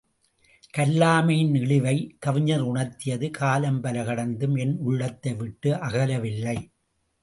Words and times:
கல்லாமையின் 0.73 1.53
இழிவைக் 1.53 2.17
கவிஞர் 2.19 2.65
உணர்த்தியது— 2.65 3.29
காலம் 3.39 3.81
பல 3.81 4.03
கடந்தும் 4.03 4.55
என் 4.55 4.77
உள்ளத்தை 4.79 5.33
விட்டு 5.33 5.71
அகலவில்லை. 5.73 6.57